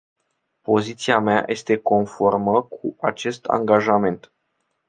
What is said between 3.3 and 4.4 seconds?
angajament.